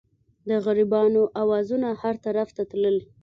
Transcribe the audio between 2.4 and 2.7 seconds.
ته